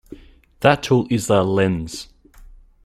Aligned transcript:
That 0.61 0.81
tool 0.81 1.05
is 1.11 1.27
the 1.27 1.43
"Lens". 1.43 2.07